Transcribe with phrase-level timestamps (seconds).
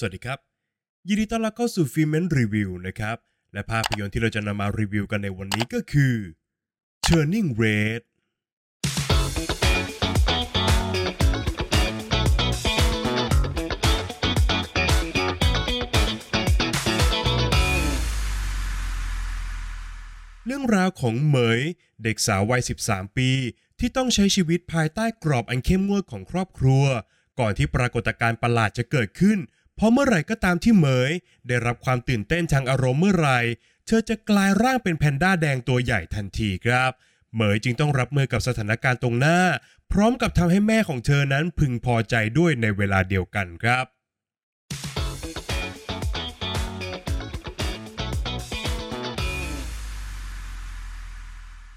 [0.00, 0.38] สวัสดีครับ
[1.08, 3.16] ยินดีต้อนรับเข้าสู่ฟิเมนรีวิวนะครับ
[3.52, 6.14] และภาพยนตร์ที่เราจะนำมารีวิวกันในวันนี้ก็คือ
[7.06, 8.02] Turning Red
[20.46, 21.60] เรื่องราวของเหมย
[22.02, 23.30] เด็กสาววัย 13 ปี
[23.78, 26.84] ที่ต้องใช้ชีวิตภายใต้กรอบอันเข้มงวดของครอบครัว
[27.40, 29.38] ก่อนที่ปรากฏการณ์ประหลาดจะเกิดขึ้น
[29.78, 31.10] เพราะเมื่อไหร่ก็ตามที่เหมย
[31.48, 33.38] ได้รับความตื่นเต้นทางอารมณ์เมื่อไหร่
[33.86, 36.90] เธอจะกลายร่างเป็นแพนด้าแดงตัวใหญ่ทันทีครับ
[37.34, 39.40] เหมยจึงต้องรับมือกับสถานการณ์ตรงหน้า
[39.92, 43.84] พร้อมกับทำให้แม่ของเธอนั้นพึงพอใจด้วยในเวลาเดียวกันครับ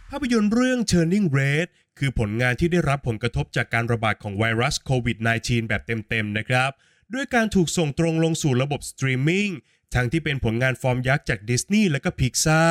[0.09, 1.67] ภาพยนตร์เรื่อง Turning Red
[1.99, 6.71] คือผลงานที่ได้รับผลกระทบจากการระบาดของไวรัสโควิด -19 แบบเต็มๆนะครับ
[7.13, 9.49] ด้วยการถูกส่งตรงลงสู่ระบบสตรีมมิ่ง
[9.95, 12.61] ทั้งที่เป็นผลงานฟอร์มยักษ์จากดิสนีย์และก็พิกซา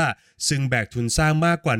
[0.48, 1.74] ซึ่งแบกทุนสร้างมากกว่า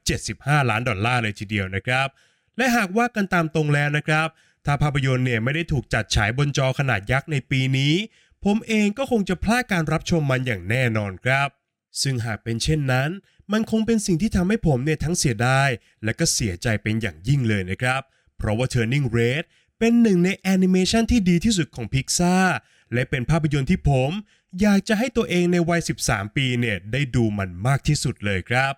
[0.00, 2.08] 175 ล้านดอลลาร์เลยทีเดียวนะครับ
[2.56, 4.28] และหากว่ากันตามตรงแล้วนะครับ
[4.66, 7.94] ถ้าภาพยนตร์เนี่ยไม่ได้ถูกจัดฉายบนจอขนาดยักษ์ในปีนี้
[8.44, 11.48] ผมเองก็คงจะพลาดการรับชมมันอย่างแน่นอนครับ
[12.02, 13.10] ซึ่งหากเป็นเช่นนั้น
[13.52, 15.68] มันคงเป็นสิ่งที่ทำให้ผมเนี่ยทั้งเสียดาย
[16.04, 18.02] และก็เสียใจเป็นอย่างยิ่งเลยนะครับ
[18.38, 19.44] เพราะว่า Turning Red
[19.78, 22.36] เป็นหนึ่งในแอนิเมชันที่ดีที่สุดของพิกซา
[22.92, 24.10] และเป็นภาพยนตร์ที่ผม
[24.60, 28.74] อยากจะให้ตัวเองในวัย 13 ปีเนี่ยได้ดูมันมากที่สุดเลยครับ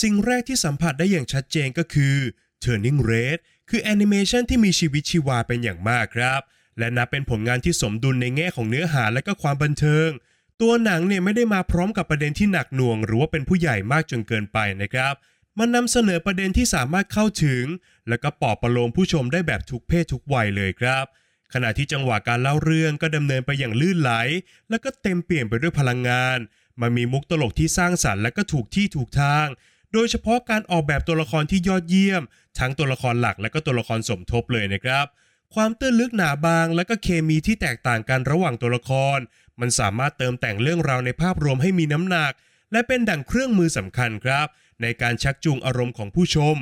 [0.00, 2.16] สิ่งแรกที่สัมผัสได้อย่างชัดเจนก็คือ
[2.64, 3.38] Turning Red
[3.70, 6.40] คือแอนิเมชันที่มีชีวิตชีวาเป็นอย่างมากครับ
[6.78, 10.08] และนับเป็นผลงานที่สมดุลในแง่ของเนื้อหาและก็ความบันเทิง
[10.60, 15.14] ตัวหนังเนี่ยไม่ได้มาพร้อมกับประเด็นที่หนักหน่วง หรือว่าเป็นผู้ใหญ่มากจนเกินไปนะครับ
[15.58, 17.64] มันนำเสนอประเด็นที่สามารถเข้าถึง
[18.08, 21.04] และก็ปลอบประโลมผู้ชมได้แบบทุกเพศทุกวัยเลยครับ
[21.54, 24.12] ขณะที่จังหวะการเล่าเรื่องก็ดำเนินไปอย่างลื่นไหล
[24.70, 26.38] และก็เต็มเปี่ยมไปด้วยพลังงาน
[26.80, 29.46] มันมีมุกตลกที่สร้างสรรค์และก็ถูกที่ถูกทาง
[29.92, 32.22] โดยเฉพาะการออกแบบตัวละครที่ยอดเยี่ยม
[32.58, 35.06] ทั้งตัวละครหลักและก็ตัวละครสมทบเลยนะครับ
[35.54, 39.18] ความตื้นลึกหนาบางและก็เคมีที่แตกต่างกันระหว่างตัวละคร
[39.60, 42.32] มันสามารถเติมแต่งเรื่องราวในภาพรวมให้มีน้ำหนัก
[42.72, 44.46] และเป็นดั่งเครื่องมือสำคัญครับ
[44.82, 46.56] ในการชักจูงอารมณ์ของผู้ชม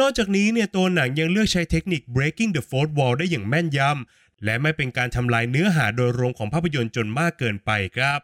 [0.00, 8.20] นอกจากนี้เนี่ยตัวหนังยังเลือกใช้เทคนิค breaking the fourth wall ได้อย่างแม่นยำและไม่เป็นการทำลายเนื้อหาโดยรวมของภาพยนตร์จนมากเกินไปครับ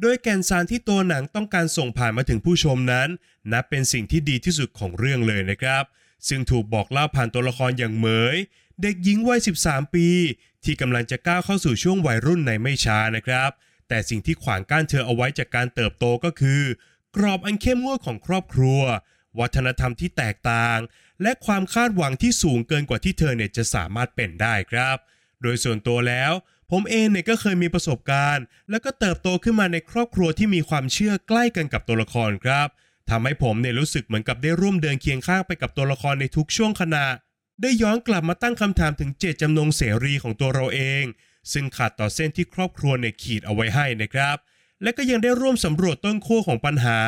[0.00, 3.08] โดยแก่นสารที่ตัวหนังต้องการส่งผ่านมาถึงผู้ชมนั้น
[3.52, 5.84] นับเป็นสิ่งที่ดีที่สุดของเรื่องเลยนะครับ
[6.28, 8.36] ซึ่งถูกบอกเล่าผ่านตัวละครอย่างเหมย
[8.82, 10.08] เด็กหญิงวัย 13 ปี
[10.64, 13.50] ที่กำลังจะก้าวเข้าสู่ช่วงวัยรุ่นในไม่ช้านะครับ
[13.90, 16.62] แต่สิ่งที่ขวางกั้นเธอเอาไว้จากการเติบโตก็คือ
[17.16, 18.82] กรอบอันเข้มงวดของครอบครัว
[19.40, 20.78] วัฒนธรรมที่แตกต่าง
[21.22, 24.96] และความคาดหวังที่สูงเกินกว่าที่เธอเนี่ยจะสามารถเป็นได้ครับ
[25.42, 26.32] โดยส่วนตัวแล้ว
[26.70, 32.68] ผมเองเนี่ยก็เคยมีประสบการณ์ แล้วก็เติบโตขึ้นมาในครอบครัวที่มีความเชื่อใกล้กันกับตัวละครครับ
[33.10, 37.06] ทำให้ผมเนี่ยรู้สึกเหมือนกับได้ร่วมเดินเคียงข้างไปกับตัวละครในทุกช่วงขณะ
[37.62, 41.04] ได้ย้อนกลับมาตั้งคำถามถึงเจตจำนงเสรีของตัวเราเอง
[41.52, 44.36] ซึ่งขาดต่อเส้นที่ครอบครัวเนี่ยขีดเอาไว้ให้นะครับ
[44.82, 47.00] และก็ยังได้ร่วมสำรวจต้นขั้วของปัญหา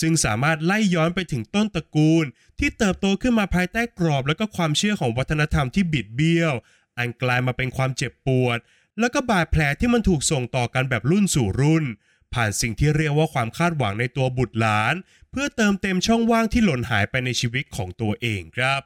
[0.00, 2.24] ซึ่งสามารถไล่ย้อนไปถึงต้นตระกูล
[2.58, 6.54] ที่เติบโตขึ้นมาภายใต้กรอบ และก็ความเชื่อของวัฒนธรรมที่บิดเบี้ยว
[6.98, 8.58] อันกลายมาเป็นความเจ็บปวด
[9.00, 11.84] แล้วก็บาดแผลที่มันถูกส่งต่อกันแบบรุ่นสู่รุ่น
[12.34, 14.94] ผ่านสิ่งที่เรียกว่าความคาดหวังในตัวบุตรหลาน
[15.30, 18.80] เพื่อเติมเต็มช่องว่างที่หล่นหายไปในชีวิตของตัวเองครับ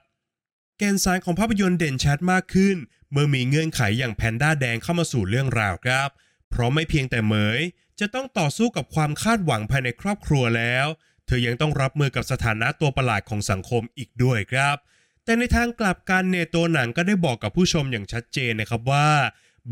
[0.82, 2.76] แกนสารของภาพยนตร์เด่นชัดมากขึ้น
[3.12, 6.08] เมื่อมีเงื่อนไขอย่างแพนด้าแดงเข้ามาสู่เรื่องราวครับ
[6.50, 7.60] เพราะไม่เพียงแต่เหมย
[8.00, 10.86] จะต้องต่อสู้กับความคาดหวังภายในครอบครัวแล้ว
[11.26, 14.76] เธอยังต้องรับมือกับสถานะตัวประหลาดของสังคมอีกด้วยครับ
[15.24, 19.08] แต่ในทางกลับกันเนี่ยตัวหนังก็ได้บอกกับผู้ชมอย่างชัดเจนนะครับว่า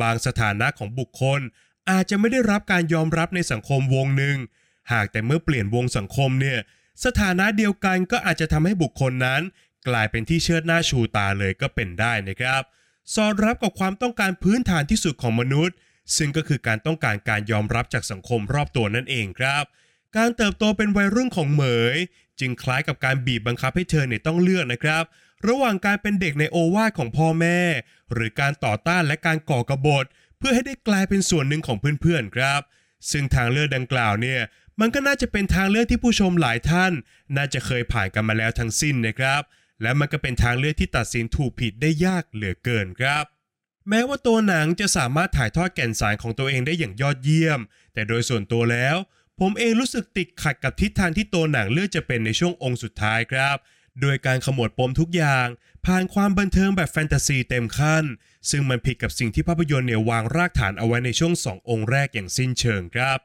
[0.02, 1.40] บางสถานะของบุคคล
[1.90, 4.36] อาจจะไม่ได้รับการยอมรับในสังคมวงหนึ่ง
[4.92, 6.58] หากแต่เมื่อเปลี่ยนวงสังคมเนี่ย
[7.04, 9.42] สถานะเดียวกันก็อาจจะทำให้บุคคลนั้น
[9.88, 12.62] กลายเป็นที่เชิดหน้าชูตาเลยก็เป็นได้นะครับ
[13.14, 15.76] สอดรับกับความต้องการพื้นฐานที่สุดของมนุษย์
[16.16, 19.64] ซึ่งก็คือการต้องการการยอมรับจากสังคมรอบตัวนั่นเองครับ
[20.16, 21.64] การเติบโตเป็นวัยรุ่นของเหม
[21.94, 21.96] ย
[22.40, 25.04] จึงคล้ายกับการบีบบังคับให้เธอเนี่ยต้องเลือกนะครับ
[25.48, 27.60] ระหว่างการเป็นเด็กในโอวาทของพ่อแม่
[28.12, 30.04] หรือการต่อต้านและการก่อกรบฏ
[30.38, 32.60] เพื่อให้ได้กลายเป็นส่วนหนึ่งของเพื่อนๆครับ
[33.10, 34.40] ซึ่งทางเลือกดังกล่าวเนี่ย
[34.81, 36.92] มันก็น่าจะเป็นทางเลือกที่ผู้ชมหลายท่าน
[37.36, 39.42] น่าจะเคยผ่านกันมาแล้วทั้งสิ้นนะครับ
[39.82, 43.25] และมันก็เป็นทางเลือกที่ตัดสินถูกผิดได้ยากเหลือเกินครับ
[43.88, 47.60] แม้ว่าตัวหนังจะสามารถถ่ายทอดแก่นสารของตัวเองได้อย่างยอดเยี่ยม
[47.94, 48.96] แต่โดยส่วนตัวแล้ว
[49.40, 53.56] ผมเองรู้สึกติดขัดกับทิศทางที่ตัวหนังเลือกจะเป็นในช่วงองค์สุดท้ายครับ
[54.00, 55.46] โดยการขมวดปมทุกอย่าง
[55.86, 58.04] ผ่านความบันเทิงแบบแฟนตาซีเต็มขั้น
[58.50, 63.19] ซึ่งมันผิดกับสิ่งที่ภาพยนตร์เนี่ยวางรากฐานเอาไว้ในช่วงสององค์แรกอย่างสิ้นเชิงครับ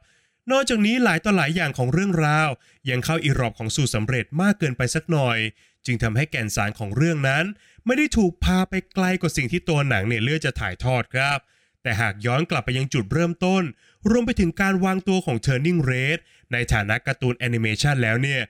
[0.50, 2.48] นอกจากนี้หลายต่อหลายอย่างของเรื่องราว
[2.90, 5.38] ยังเข้าอีรอบของสูตรสำเร็จมากเกินไปสักหน่อย
[5.86, 7.44] จึงทำให้แก่นสารของเรื่องนั้น
[7.86, 11.38] ไม่ได้ถูกพาไปไกลกว่าสิ่งที่ตัวหนังเนี่ยเลือกจะถ่ายทอดครับ
[11.82, 13.62] แต่หากย้อนกลับไปยังจุดเริ่มต้น
[14.10, 16.18] รวมไปถึงการวางตัวของ Turning Red
[16.52, 18.42] ในฐานะการ์ตูนแอนิเมชันแล้วเนี่ย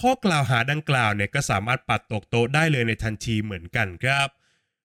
[0.00, 4.28] ข้อกล่าวหาดังกล่าวเนี่ยก็สามารถปัดตกโต๊ะได้เลยในทันทีเหมือนกันครับ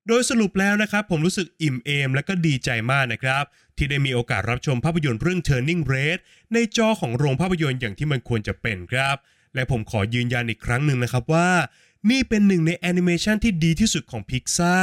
[0.07, 3.43] โดยสรุปแล้วนะครับ ผมรู้สึกอิ่มเอมและก็ดีใจมากนะครับ
[3.77, 6.19] ที่ได้มีโอกาสรับชมภาพยนตร์เรื่อง Turning Red
[6.53, 9.17] ในจอของโรงภาพยนตร์อย่างที่มันควรจะเป็นครับ
[9.55, 11.49] และผมขอยืนยันอีกครั้งหนึ่งนะครับว่า
[12.09, 14.77] นี่เป็นหนึ่งในแอนิเมชันที่ดีที่สุดของพิกซ่า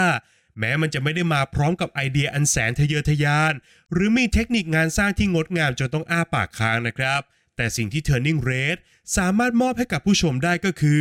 [0.59, 3.53] แม้มันจะไม่ได้มาพร้อมกับไอเดียอันแสนทะเยอทะยาน
[3.93, 7.21] หรือมีเทคนิคงานสร้างที่งดงามจนต้องอ้าปากค้างนะครับ
[7.57, 8.77] แต่สิ่งที่ Turning Red
[9.17, 11.01] สามารถมอบให้กับผู้ชมได้ก็คือ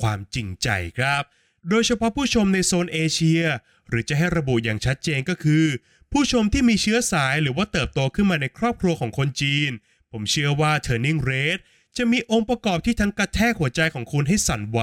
[0.00, 0.68] ความจริงใจ
[0.98, 1.22] ครับ
[1.68, 3.42] โดยเฉพาะผู้ชมในโซนเอเชีย
[3.88, 5.64] หรือจะให้ระบุอย่างชัดเจนก็คือ
[6.12, 9.70] ผู้ชมที่มีเชื้อสายหรือว่าเติบโตขึ้นมาในครอบครัวของคนจีน
[10.12, 11.58] ผมเชื่อว่า Turning Red
[11.96, 14.80] จะมีองค์ประกอบที่ทั้งกระแทกหัวใจของคุณให้สั่นไหว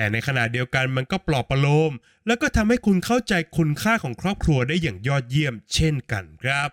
[0.00, 1.92] แต่ในขณะเดียวกันมันก็ปลอบประโลม
[2.26, 6.70] แล้วก็ทำให้คุณเข้าใจคุณค่าของครอบครัวได้อย่างยอดเยี่ยมเช่นกันครับ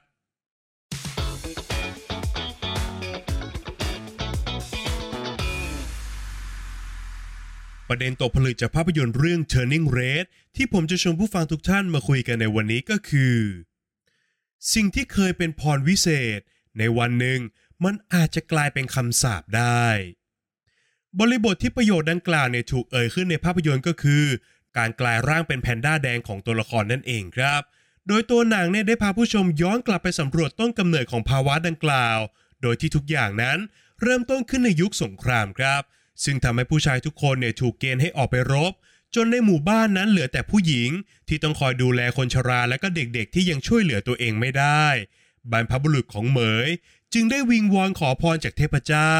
[7.88, 10.25] ประเด็นตกผลึกจากภาพยนตร์เรื่อง Turning Red
[10.56, 13.38] ที่ผมจะชวนผู้ฟังทุกท่านมาคุยกันในวันนี้ก็คือ
[14.74, 16.07] สิ่งที่เคยเป็นพรวิเศ
[16.38, 16.39] ษ
[16.77, 17.39] ในวันหนึ่ง
[17.83, 19.88] มันอาจจะกลายเป็นคำสาปได้
[21.19, 24.24] บริบทที่ประโยชน์ดังกล่าวเนี่ยถูกเอ่ยขึ้นในภาพยนตร์ก็คือ
[24.78, 27.62] การกลายร่างเป็นแพนด้าแดงของตัวละครนั่นเองครับ
[28.08, 32.18] โดยตัวหนังเนี่ยได้พาผู้ชมย้อนกลับไปสำรวจต้นกำเนิดของภาวะดังกล่าว
[32.62, 33.58] โดยที่ทุกอย่างนั้น
[34.02, 35.81] เริ่มต้นขึ้นในยุคสงครามครับ
[36.24, 38.74] ซึ่งทำให้ผู้ชายทุกคนเนี่ยถูกเกณฑ์ให้ออกไปรบ
[39.16, 40.90] จนในหมู่บ้านนั้นเหลือแต่ผู้หญิง
[41.28, 44.86] ที่ต้องคอยดูแลคนชราและก็เด็กๆ ที่ยังช่วยเหลือตัวเองไม่ได้
[45.52, 46.70] บรรพบุรุษของเหมย
[47.13, 49.13] จึงได้วิงวอนขอพรจากเทพเจ้า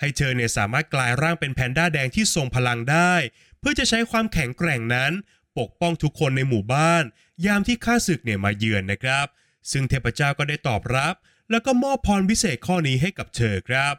[0.00, 3.14] ให้เธอเนี่ยสามารถกลายร่างเป็นแพนด้าแดงที่ทรงพลังได้
[3.58, 5.12] เพื่อจะใช้ความแข็งแกร่งนั้น
[5.58, 7.02] ปกป้องทุกคนในหมู่บ้าน
[7.46, 9.26] ยามที่ข้าศึกเนี่ยมาเยือนนะครับ
[9.70, 11.14] ซึ่งเทพเจ้าก็ได้ตอบรับ
[11.50, 13.94] แล้วก็มอบพรพิเศษข้อนี้ให้กับเธอครับ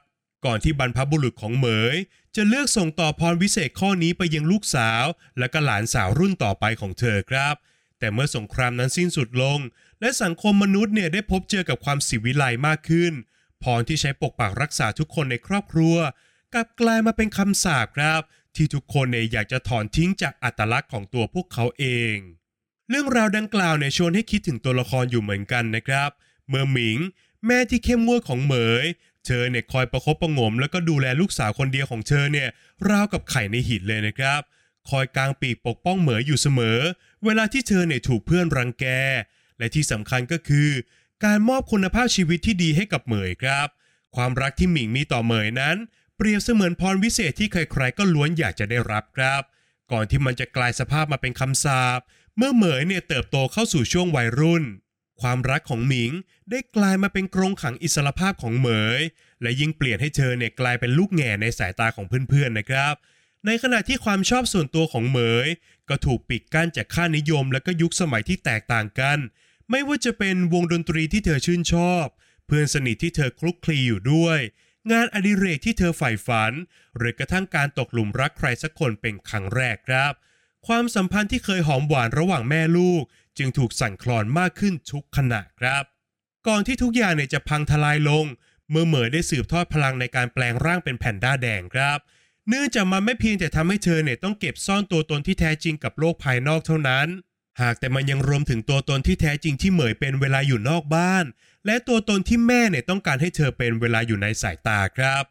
[0.45, 1.95] ก่อนที่บรรพบุรุษของเหมย
[2.35, 5.03] จะเลือกส่งต่อพรวิเศษข้อนี้ไปยังลูกสาว
[5.39, 7.55] และก็หลานสาวรุ่นต่อไปของเธอครับ
[7.99, 9.59] แต่เมื่อสงครามนั้นสิ้นสุดลง
[10.01, 13.13] และสังคมมนุษย์เนี่ยได้พบเจอกับความสิวิไลมากขึ้น
[13.63, 15.95] พรที่ใช้ปกปักรักษาทุกคนในครอบครัว
[16.53, 18.21] กลับกลายมาเป็นคำสาปครับ
[18.55, 22.15] ที่ทุกคนเนี่ยอยากจะถอนทิ้งจากอัตลักษณ์ของตัวพวกเขาเอง
[22.89, 26.09] เรื่องราวดังกล่าวเนี่ยชวนให้คิดถึงตัวละครอยู่เหมือนกันนะครับ
[26.49, 26.99] เมื่อหมิง
[27.45, 28.85] แม่ที่เข้มงวดของเหมย
[29.25, 32.47] เธอเนี่ยคอยประคบประงม แล้วก็ดูแลลูกสาวคนเดียวของเธอเนี่ย
[32.89, 34.41] ราวกับไข่ในหินเลยนะครับ
[34.89, 36.79] คอยกางปีกปกป้องเหมยอยู่เสมอ
[37.25, 38.85] เวลาที่เธอเนี่ยถูกเพื่อนรังแก
[39.57, 40.69] และที่สำคัญก็คือ
[41.25, 43.67] การมอบคุณภาพชีวิตที่ดีให้กับเหมยครับ
[44.15, 45.77] ความรักที่หมิงมีต่อเหมยนั้น
[46.17, 49.41] เปรียบเสมือนพรวิเศษที่ใครๆก็ล้วนอยากจะได้รับครับ
[49.91, 51.99] ก่อนที่มันจะกลายสภาพมาเป็นคำสาป
[52.37, 54.63] เมื่อเหมยเนี่ยเติบโตเข้าสู่ช่วงวัยรุ่น
[55.21, 56.11] ความรักของหมิง
[56.49, 58.99] ได้กลายมาเป็นกรงขังอิสรภาพของเหมย
[59.41, 62.93] และยิ่งเปลี่ยนให้เธอเนี่ยกลายเป็นลูกแง่ในสายตาของเพื่อนๆนะครับ
[63.45, 65.47] ในขณะที่ความชอบส่วนตัวของเหมย
[65.89, 69.17] ก็ถูกปิดกั้นจากค่านิยมและก็ยุคสมัยที่แตกต่างกัน
[69.69, 72.05] ไม่ว่าจะเป็นวงดนตรีที่เธอชื่นชอบ
[72.45, 74.39] เพื่อนสนิทที่เธอคลุกคลีอยู่ด้วย
[74.91, 76.51] งานอดิเรกที่เธอใฝ่ฝัน
[76.97, 80.13] หรือกระทั่งการตกหลุมรักใครสักคนเป็นครั้งแรกครับ
[80.67, 83.03] ความสัมพันธ์ที่เคยหอมหวานระหว่างแม่ลูก
[83.37, 85.83] จึงถูกสั่นคลอนมากขึ้นทุกขณะครับ
[86.47, 88.25] ก่อนที่ทุกอย่างเนี่ยจะพังทลายลง
[88.69, 91.99] เมื่อเหมยได้สืบทอดพลังในการแปลงร่างเป็นแผ่นด้าแดงครับ
[92.49, 97.07] เนื่องจากมันไม่เพียงแต่ทำให้เธอเนี่ยต้องเก็บซ่อนตัวตนที่แท้จริงกับโลกภายนอกเท่านั้น
[97.61, 101.25] หากแต่มันยังรวมถึงตัวตนที่แท้จริงที่เหมยเป็นเวลาอยู่นอกบ้าน
[101.65, 105.23] และตัวตนที่แม่เนี่ยต้องการให้เธอเป็นเวลาอยู่ในสายตาครับ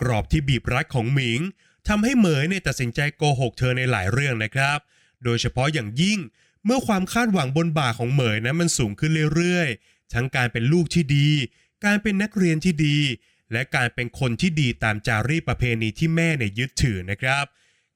[0.00, 1.40] กรอบที่บีบรัดของหมิง
[1.88, 4.78] ทำให้เหมยเนี่ยตัดสินใจโกหกเธอในหลายเรื่องนะครับ
[5.24, 6.18] โดยเฉพาะอย่างยิ่ง
[6.64, 11.28] เมื่อความคาดหวังบนบ่าของเหมยนั้นมันสูงขึ้นเรื่อยๆ ทั้งการเป็นลูกที่ดี
[11.84, 12.98] การเป็นนักเรียนที่ดี
[13.52, 17.44] และการเป็นคนที่ดีตามจารีประเพณีที่แม่เนี่ยยึดถือนะครับ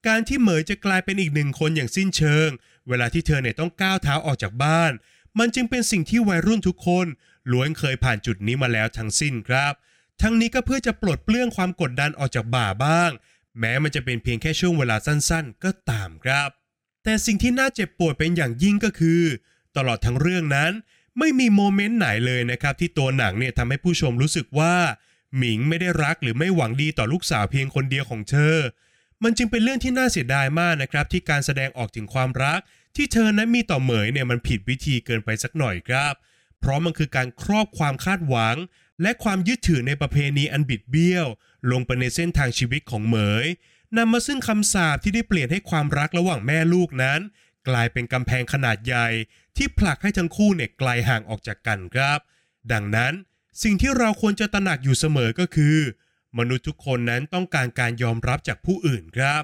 [0.06, 2.49] การที่เหมยจะกลายเป็นอีกหนึ่งคนอย่างสิ้นเชิง
[2.88, 4.92] เวลาที่เธอเนี่ยต้องก้าวเท้าออกจากบ้าน
[5.38, 7.06] มันจึงเป็นสิ่งที่วัยรุ่นทุกคน
[7.52, 9.72] ล้วนเคยผ่านจุดนี้มาแล้วทั้งสิ้นครับ
[10.22, 13.10] ทั้งนี้ก็เพื่อจะปลดเปลื้องความกดดันออกจากบ่าบ้าง
[13.58, 16.49] แม้มันจะเป็นเพียงแค่ช่วงเวลาสั้นๆ ก็ตามครับ
[17.04, 19.22] แต่สิ่งที่น่าเจ็บปวดเป็นอย่างยิ่งก็คือ
[19.76, 20.72] ตลอดทั้งเรื่องนั้น
[21.18, 24.75] ไม่มีโมเมนต์ไหนเลยนะครับ ที่ตัวหนังเนี่ยทำให้ผู้ชมรู้สึกว่า
[25.37, 28.56] หมิงไม่ได้รักหรือไม่หวังดีต่อลูกสาวเพียงคนเดียวของเธอ
[29.25, 32.61] มันจึงเป็นเรื่องที่น่าเสียดายมากนะครับ ที่การแสดงออกถึงความรัก
[32.97, 36.15] ที่เธอนั้นมีต่อเหมยเนี่ยมันผิดวิธีเกินไปสักหน่อยครับ
[36.61, 38.57] เพราะมันคือการครอบความคาดหวัง
[39.03, 41.27] และความยึดถือในประเพณีอันบิดเบี้ยว
[41.71, 43.47] ลงไปในเส้นทางชีวิตของเหมย
[43.97, 47.21] นำมาซึ่งคำสาปที่ได้เปลี่ยนให้ความรักระหว่างแม่ลูกนั้น
[47.69, 49.09] กลายเป็นกำแพงขนาดใหญ่
[49.57, 52.19] ที่ผลักให้ทั้งคู่เนี่ยไกลห่างออกจากกันครับ
[52.73, 53.12] ดังนั้น
[53.62, 55.77] สิ่งที่เราควรจะตระหนักอยู่เสมอก็คือ
[56.38, 59.42] มนุษย์ทุกคนนั้นต้องการการยอมรับจากผู้อื่นครับ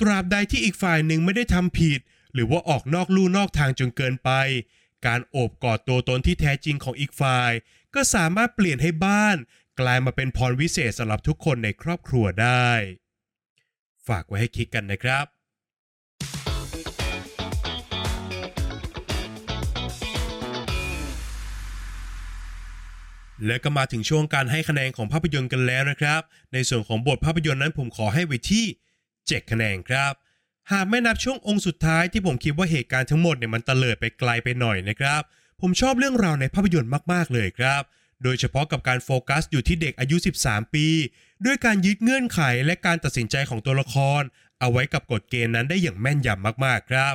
[0.00, 2.00] ตราบใดที่อีกฝ่ายหนึ่งไม่ได้ทำผิด
[2.34, 4.30] หรือว่าออกนอกลู่นอกทางจนเกินไป
[5.06, 7.52] การโอบกอดตัวตนที่แท้จริงของอีกฝ่าย
[7.94, 9.36] ก็สามารถเปลี่ยนให้บ้าน
[9.80, 12.70] กลายมาเป็นพรวิเศษสำหรับทุกคนในครอบครัวได้
[14.08, 15.26] ฝากไว้ให้คิดกันนะครับ
[23.46, 26.20] และก็มาถึงช่วงการให้คะแนนของภาพยนตร์กันแล้วนะครับ
[26.52, 28.64] ในส่วนของบทภาพยนตร์นั้นผมขอให้ไว้ที่
[29.08, 30.12] 7 คะแนนครับ
[30.72, 35.22] หากไม่นับช่วงองค์สุดท้ายที่ผมคิดว่าเหตุการณ์ทั้งหมดเนี่ยมันเตลิดไปไกลไปหน่อยนะครับ
[35.60, 37.82] ผมชอบเรื่องราวในภาพยนตร์มาก ๆ เลยครับ
[38.22, 40.86] โดยเฉพาะกับการโฟกัสอยู่ที่เด็กอายุ 13 ปี
[41.44, 44.22] ด้วยการยึดเงื่อนไขและการตัดสินใจของตัวละคร
[44.60, 47.14] เอาไว้กับกฎเกณฑ์นั้นได้อย่างแม่นยำมากๆครับ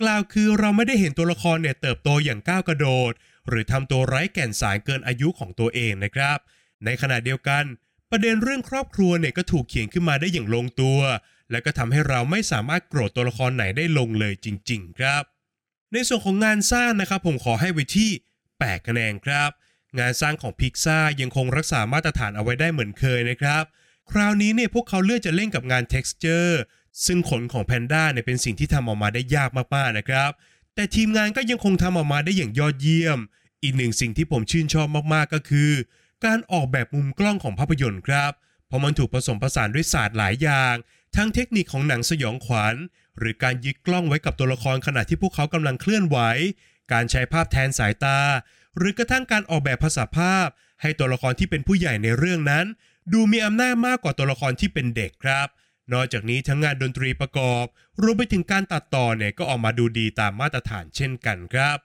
[0.00, 3.12] กล่าวคือเราไม่ได้เห็นตัวละครเนี่ยเติบโตอย่างก้าวกระโดด
[3.48, 6.38] หรือทำตัวไร้แก่นสารเกินอายุของตัวเองนะครับ
[6.84, 7.64] ในขณะเดียวกัน
[8.10, 10.98] ประเด็นเรื่องครอบครัวเนี่ยก็ถูกเขียนขึ้นมาได้อย่างลงตัว
[11.50, 15.22] และก็ทำให้เราไม่สามารถโกรธตัวละครไหนได้ลงเลยจริง ๆ ครับ
[15.92, 18.10] ในส่วนของงานสร้างนะครับผมขอให้ไว้ที่
[18.50, 19.50] 8คะแนนครับ
[19.98, 23.64] งานสร้างของพิกซ่ายังคงรักษามาตรฐานเอาไว้ได้เหมือนเคยนะครับ
[24.10, 26.52] คราวนี้เนี่ยพวกเขาเลือกจะเล่นกับงาน texture
[27.06, 30.30] ซึ่งขนของแพนด้าเนี่ยเป็นสิ่งที่ทำออกมาได้ยากมากๆนะครับ
[30.74, 33.18] แต่ทีมงานก็ยังคงทำออกมาได้อย่างยอดเยี่ยม
[33.62, 35.70] อีกหนึ่งสิ่งที่ผมชื่นชอบมากๆก็คือ
[36.24, 38.32] การออกแบบมุมกล้องของภาพยนตร์ครับ
[38.66, 40.74] เพราะมันถูกผสมผสานด้วยศาสตร์หลายอย่าง
[41.16, 42.74] ทั้งเทคนิคของหนังสยองขวัญ
[43.18, 46.18] หรือการยึดกล้องไว้กับตัวละครขณะที่พวกเขากำลังเคลื่อนไหว
[46.92, 48.18] การใช้ภาพแทนสายตา
[48.76, 50.48] หรือกระทั่งการออกแบบภาษาภาพ
[50.82, 52.66] ให้ตัวละครที่เป็นผู้ใหญ่ในเรื่องนั้น
[53.12, 55.48] ดูมีอำนาจมากกว่าตัวละครที่เป็นเด็กครับ
[55.94, 57.64] นอกจากนี้ทั้งงานดนตรีประกอบ
[58.02, 61.78] รวมไปถึงการตัดต่อเนี่ยก็ออกมาดูดีตามมาตรฐานเช่นกันครับ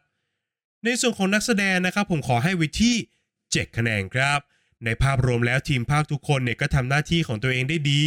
[0.84, 2.96] ในส่วนของนักแสดงนะครับผมขอให้ไว้ที่
[3.36, 4.40] 7 คะแนนครับ
[4.86, 8.04] ในภาพรวมแล้วทีมภาคทุกคนเนี่ยก็ทำหน้าที่ของตัวเองได้ดี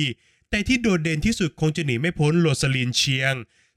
[0.51, 3.35] แต่ที่โดดเด่นที่สุดคงจะหนีไม่พ้นโรสลินเชียง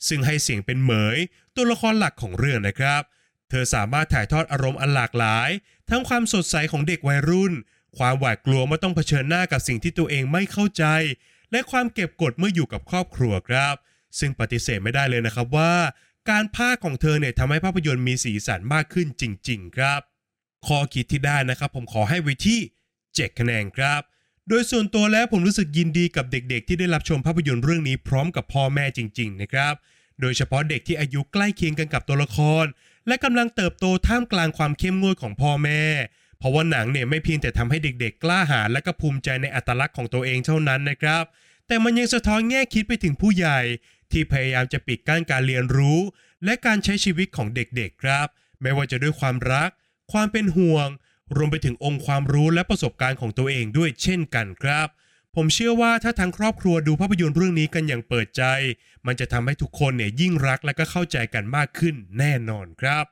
[0.08, 1.18] ซึ่งให้เสียงเป็นเหมย
[1.56, 3.02] ตัวละครหลักของเรื่องนะครับ
[3.50, 5.50] เธอสามารถถ่ายทอดอารมณ์อันหลากหลาย
[5.90, 7.54] ทั้งความสดใสของเด็กวัยรุ่น
[7.98, 10.86] ความหวาดกลัวเมื่อต้องเผชิญหน้ากับสิ่งที่ตัวเองไม่เข้าใจ
[11.54, 13.76] และความเก็บกดเมื่ออยู่กับครอบครัวครับ
[14.20, 15.74] ซึ่งปฏิเสธไม่ได้เลยนะครับว่า
[16.30, 20.02] การพากของเธอเนี่ยทำให้ภาพยนตร์มีสีสันมากขึ้นจริง ๆ ครับ
[20.68, 22.60] ข้อคิดที่ได้นะครับ ผมขอให้ไว้ที่
[23.00, 24.02] 7คะแนนครับ
[24.50, 29.74] โดยส่วนตัวแล้วผมรู้สึกยินดีกับเด็กๆ ที่ได้รับชมภาพยนตร์เรื่องนี้พร้อมกับพ่อแม่จริง ๆ นะครับ
[30.22, 32.66] โดยเฉพาะเด็กที่อายุใกล้เคียงกันกับตัวละคร
[33.08, 35.84] และกำลังเติบโตท่ามกลางความเข้มงวดของพ่อแม่
[36.44, 41.24] เพราะว่าหนังเนี่ยไม่เพียงแต่ทำให้เด็กๆ กล้าหาญและก็ภูมิใจในอัตลักษณ์ของตัวเองเท่านั้นนะครับ
[41.68, 43.60] แต่มันยังสะท้อนแง่คิดไปถึงผู้ใหญ่
[44.12, 46.00] ที่พยายามจะปิดกั้นการเรียนรู้
[46.46, 48.28] และการใช้ชีวิตของเด็กๆครับ
[48.62, 49.70] ไม่ว่าจะด้วยความรัก
[50.12, 50.88] ความเป็นห่วง
[51.36, 54.88] รวมไปถึงองค์ความรู้และประสบการณ์ของตัวเองด้วยเช่นกันครับ
[55.36, 58.44] ผมเชื่อว่าถ้าทั้งครอบครัวดูภาพยนตร์เรื่องนี้กันอย่างเปิดใจ
[59.06, 63.06] มันจะทำให้ทุกคนเนี่ยยิ่งรักและก็เข้าใจกันมากขึ้นแน่นอนครับ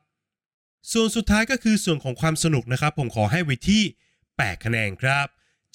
[0.91, 3.83] ส่วนสุดท้ายก็คือส่วนของความสนุกนะครับ ผมขอให้ไว้ที่
[4.23, 5.27] 8 คะแนนครับ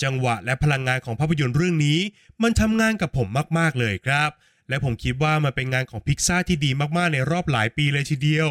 [0.03, 2.01] จังหวะและพลังงานของภาพยนตร์เรื่องนี้
[2.43, 4.31] มันทำงานกับผมมากๆเลยครับ
[4.69, 8.49] และผมคิดว่ามันเป็นงานของพิกซ่าที่ดีมากๆในรอบหลายปีเลยทีเดียว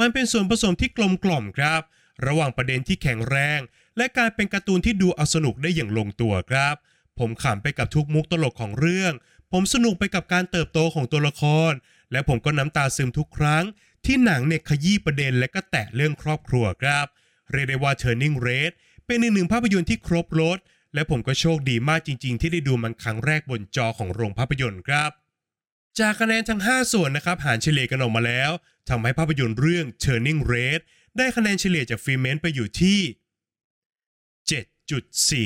[0.00, 1.80] มันเป็นส่วนผสมที่กลมกล่อมครับ
[2.26, 3.60] ระหว่างประเด็นที่แข็งแรง
[3.96, 6.74] และการเป็นการ์ตูนที่ดูเอาสนุกได้อย่างลงตัวครับ
[7.18, 9.12] ผมขำไปกับทุกมุกตลกของเรื่อง
[9.52, 11.72] ผมสนุกไปกับการเติบโตของตัวละคร
[12.12, 13.64] และผมก็น้ำตาซึมทุกครั้ง
[14.06, 17.06] ที่หนังเนี่ยขยี้ประเด็นและก็แตะเรื่องครอบครัวครับ
[17.52, 18.72] เรียกได้ว่า Turning Red
[19.06, 20.58] เป็นอีกหนึ่งภาพยนตร์ที่ครบรถ
[20.94, 25.10] และผมก็โชคดีมากจริง ๆ ที่ได้ดูมันครั้งแรกบนจอของโรงภาพยนตร์ครับ
[25.98, 28.50] จากคะแนนทั้ง 5 ส่วนนะครับหารเฉลี่ยกันออกมาแล้ว
[28.88, 30.80] ทำให้ภาพยนตร์เรื่อง Turning Red
[31.16, 33.00] ได้คะแนนเฉลี่ยจากฟิเมนไปอยู่ที่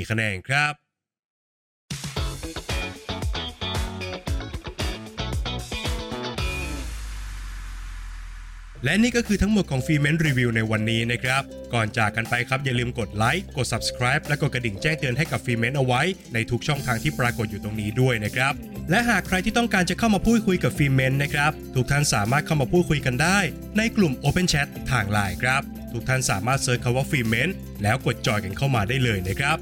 [0.02, 0.72] 7.4 คะแนนครับ
[8.86, 11.42] และนี่ก็คือทั้งหมดของฟีเมนรีวิวในวันนี้นะครับ
[11.74, 16.02] ก่อนจากกันไปครับอย่าลืมกดไลค์กด subscribe และกดกระดิ่งแจ้งเตือนให้กับฟีเมนเอาไว้
[16.34, 18.52] ในทุกช่องทางที่ปรากฏอยู่ตรงนี้ด้วยนะครับ
[18.90, 23.38] และหากใครที่ต้องการจะเข้ามาพูดคุยกับฟีเมนนะครับ ทุกท่านสามารถเข้ามาพูดคุยกันได้
[23.78, 25.62] ในกลุ่ม Open Chat ทางไลน์ครับ
[25.92, 27.48] ทุกท่านสามารถ search คำว่า Filmment
[27.82, 29.58] แล้วกดจอยกันเข้ามาได้เลยนะครับ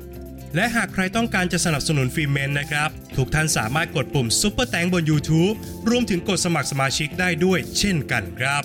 [0.55, 5.55] และหากใครต้องการจะสนับสนุน Filmment นะครับ ทุกท่านสามารถกดปุ่ม Super แตงบน YouTube
[5.91, 8.65] รวมถึงกดสมัครสมาชิกได้ด้วยเช่นกันครับ